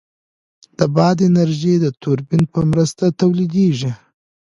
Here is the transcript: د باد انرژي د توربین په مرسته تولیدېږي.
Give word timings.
د 0.77 0.79
باد 0.95 1.17
انرژي 1.29 1.73
د 1.79 1.85
توربین 2.01 2.43
په 2.53 2.59
مرسته 2.71 3.05
تولیدېږي. 3.19 3.91